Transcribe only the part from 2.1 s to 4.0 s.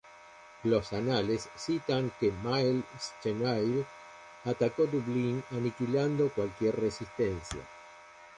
que Máel Sechnaill